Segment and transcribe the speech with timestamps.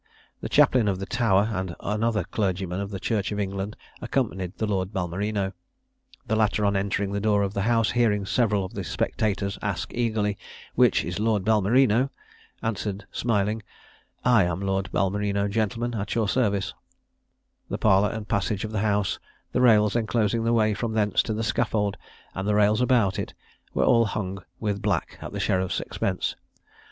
[0.41, 4.65] The chaplain of the Tower and another clergyman of the church of England accompanied the
[4.65, 5.53] Lord Balmerino.
[6.25, 9.93] The latter, on entering the door of the house, hearing several of the spectators ask
[9.93, 10.39] eagerly,
[10.73, 12.09] "Which is Lord Balmerino?"
[12.63, 13.61] answered, smiling,
[14.25, 16.73] "I am Lord Balmerino, gentlemen, at your service."
[17.69, 19.19] The parlour and passage of the house,
[19.51, 21.95] the rails enclosing the way from thence to the scaffold,
[22.33, 23.35] and the rails about it,
[23.75, 26.35] were all hung with black at the sheriffs' expense.